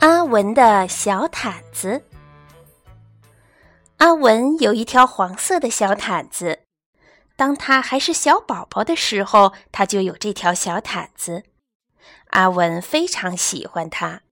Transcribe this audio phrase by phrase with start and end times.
[0.00, 2.04] 阿文的小毯子。
[3.96, 6.60] 阿文有一条黄色的小毯子，
[7.34, 11.42] 当他还是小宝宝的时候，他就有这条小毯子。
[12.28, 14.22] 阿文非常喜欢它，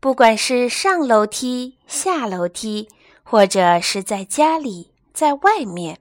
[0.00, 2.88] 不管是上楼梯、下楼梯，
[3.22, 6.00] 或者是在家里、在外面，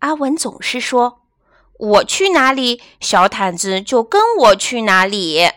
[0.00, 1.20] 阿文总是说
[1.78, 5.48] ：“我去哪里，小毯子就跟我去哪里。”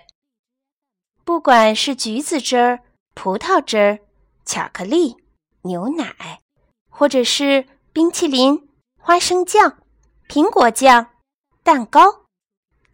[1.25, 2.81] 不管是橘子汁儿、
[3.15, 3.99] 葡萄汁儿、
[4.45, 5.17] 巧克力、
[5.63, 6.41] 牛奶，
[6.87, 8.69] 或者是冰淇淋、
[9.01, 9.79] 花生酱、
[10.29, 11.07] 苹果酱、
[11.63, 12.25] 蛋糕，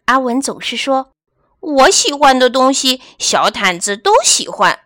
[0.05, 1.11] 阿文总是说
[1.59, 4.79] ：“我喜欢的东西，小毯子都喜欢。”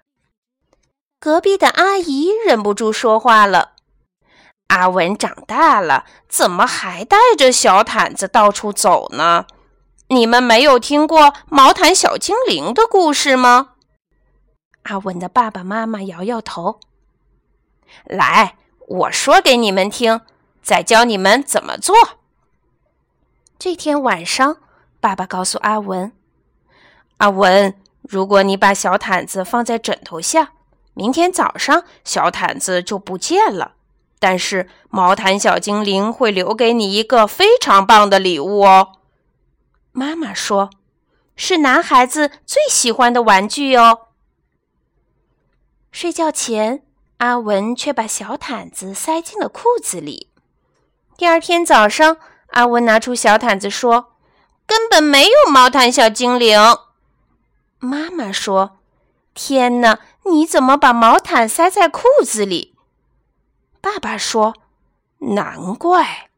[1.21, 3.73] 隔壁的阿姨忍不住说话了
[4.69, 9.45] ：“阿文长大了，怎么还带着小毯子到处走呢？”
[10.09, 13.69] 你们没有听过毛毯小精灵的故事吗？
[14.83, 16.79] 阿文的爸爸妈妈摇摇头。
[18.03, 18.55] 来，
[18.87, 20.21] 我说给你们听，
[20.61, 21.95] 再教你们怎么做。
[23.57, 24.57] 这天晚上，
[24.99, 26.11] 爸爸告诉阿文
[27.17, 30.51] ：“阿文，如果你把小毯子放在枕头下，
[30.93, 33.71] 明天早上小毯子就不见了。
[34.19, 38.91] 但是毛毯小精灵会留给你一个非常棒的礼物哦。”
[39.97, 40.71] 妈妈说
[41.37, 44.09] ：“是男孩子最喜欢的玩具哦。”
[45.89, 46.85] 睡觉前，
[47.19, 50.29] 阿文却把小毯子塞进了裤子里。
[51.15, 54.17] 第二天早上，阿文拿出小毯子说
[54.67, 56.59] ：“根本没有毛毯小精灵。”
[57.79, 58.79] 妈妈说
[59.33, 62.75] ：“天哪，你怎么把毛毯塞在裤子里？”
[63.79, 64.55] 爸爸说
[65.31, 66.31] ：“难怪。”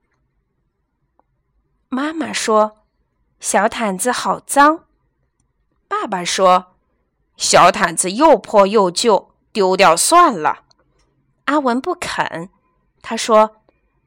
[1.89, 2.76] 妈妈说。
[3.39, 4.85] 小毯子好脏，
[5.87, 6.73] 爸爸说
[7.37, 10.63] ：“小毯子又破又旧，丢掉算了。”
[11.45, 12.49] 阿文不肯，
[13.01, 13.57] 他说：“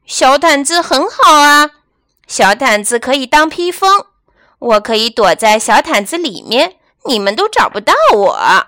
[0.05, 1.71] 小毯子很好啊，
[2.27, 4.05] 小毯子可以当披风，
[4.59, 8.67] 我可以躲在小毯子里面，你们都找不到我。”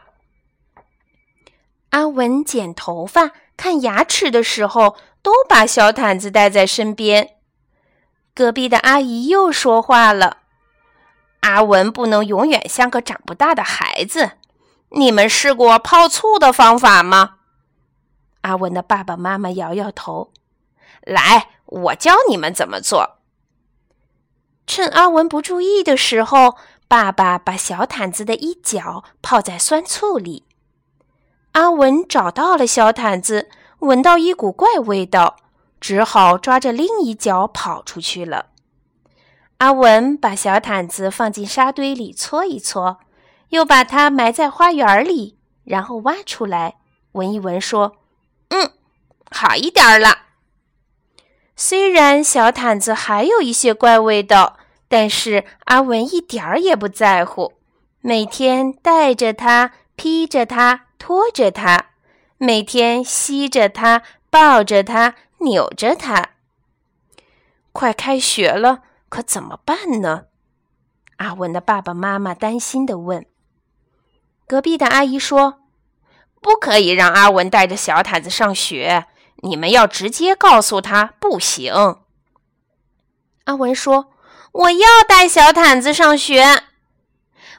[1.91, 7.35] 阿文剪头发、看牙齿的时候，都把小毯子带在身边。
[8.33, 10.37] 隔壁的阿姨又说话了。
[11.43, 14.31] 阿文不能永远像个长不大的孩子。
[14.89, 17.35] 你们试过泡醋的方法吗？
[18.41, 20.31] 阿文的爸爸妈妈摇摇头。
[21.01, 23.17] 来，我教你们怎么做。
[24.65, 26.55] 趁阿文不注意的时候，
[26.87, 30.45] 爸爸把小毯子的一角泡在酸醋里。
[31.51, 33.49] 阿文找到了小毯子，
[33.79, 35.35] 闻到一股怪味道，
[35.81, 38.52] 只好抓着另一角跑出去了。
[39.63, 42.99] 阿文把小毯子放进沙堆里搓一搓，
[43.47, 46.75] 又把它埋在花园里，然后挖出来
[47.13, 47.95] 闻一闻，说
[48.51, 48.73] ：“嗯，
[49.31, 50.23] 好一点了。
[51.55, 54.57] 虽然小毯子还有一些怪味道，
[54.89, 57.53] 但是阿文一点儿也不在乎，
[58.01, 61.85] 每天带着它，披着它，拖着它，
[62.37, 66.31] 每天吸着它，抱着它，扭着它。
[67.71, 68.81] 快开学了。”
[69.13, 70.23] 可怎么办呢？
[71.17, 73.27] 阿文的爸爸妈妈担心的问。
[74.47, 75.59] 隔壁的阿姨说
[76.41, 79.05] ：“不可以让阿文带着小毯子上学，
[79.43, 81.71] 你们要直接告诉他不行。”
[83.45, 84.11] 阿文说
[84.51, 86.63] ：“我要带小毯子上学。”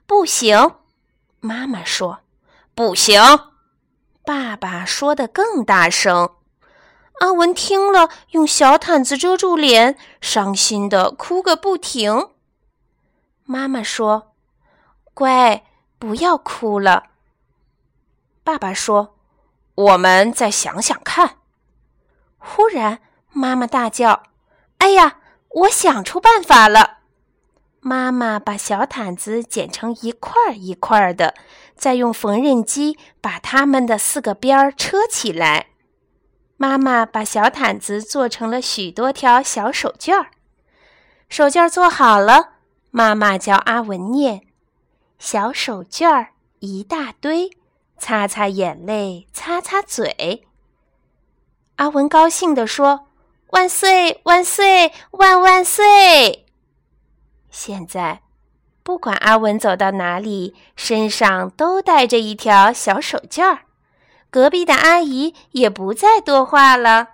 [0.07, 0.75] 不行，
[1.39, 2.23] 妈妈说
[2.75, 3.23] ：“不行。”
[4.27, 6.35] 爸爸说的更大声。
[7.21, 12.31] 阿文听了，用小毯子遮住脸，伤心的哭个不停。
[13.45, 14.33] 妈妈说
[15.15, 15.65] ：“乖，
[15.99, 17.05] 不要哭了。”
[18.43, 19.15] 爸爸说
[19.75, 21.37] ：“我们再想想看。”
[22.37, 23.01] 忽然，
[23.31, 24.25] 妈妈大叫
[24.79, 25.19] ：“哎呀，
[25.49, 26.99] 我想出办法了！”
[27.81, 31.35] 妈妈把小毯子剪成一块一块的，
[31.77, 35.69] 再用缝纫机把它们的四个边儿车起来。
[36.57, 40.31] 妈妈把小毯子做成了许多条小手绢儿，
[41.29, 42.55] 手绢做好了，
[42.91, 44.43] 妈妈教阿文念
[45.19, 46.29] ：“小手绢儿
[46.61, 47.51] 一大堆，
[47.99, 50.47] 擦擦眼泪，擦擦嘴。”
[51.77, 53.09] 阿文高兴地说
[53.51, 56.47] ：“万岁万岁万万岁！”
[57.51, 58.23] 现在，
[58.85, 63.63] 不管阿文走到哪里，身上都带着一条小手绢儿。
[64.35, 67.11] 隔壁的阿姨也不再多话了。